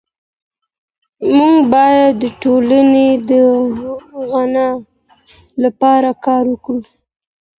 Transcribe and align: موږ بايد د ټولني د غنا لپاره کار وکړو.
موږ 1.35 1.57
بايد 1.71 2.11
د 2.21 2.23
ټولني 2.41 3.09
د 3.29 3.31
غنا 4.31 4.69
لپاره 5.63 6.09
کار 6.25 6.43
وکړو. 6.49 6.81